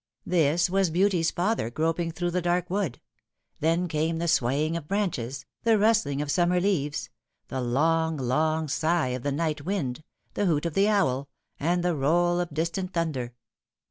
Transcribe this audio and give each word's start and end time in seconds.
This 0.25 0.67
was 0.67 0.89
Beauty's 0.89 1.29
father 1.29 1.69
groping 1.69 2.09
through 2.11 2.31
the 2.31 2.41
dark 2.41 2.71
wood. 2.71 2.99
Then 3.59 3.87
came 3.87 4.17
the 4.17 4.27
swaying 4.27 4.75
of 4.75 4.87
branches, 4.87 5.45
the 5.61 5.77
rustling 5.77 6.23
of 6.23 6.31
summer 6.31 6.59
leaves, 6.59 7.11
the 7.49 7.61
long, 7.61 8.17
long 8.17 8.67
sigh 8.67 9.09
of 9.09 9.21
the 9.21 9.31
night 9.31 9.61
wind, 9.63 10.03
the 10.33 10.47
hoot 10.47 10.65
of 10.65 10.73
the 10.73 10.87
owl, 10.87 11.29
and 11.59 11.83
the 11.83 11.93
roll 11.95 12.39
of 12.39 12.51
distant 12.51 12.93
thunder. 12.95 13.35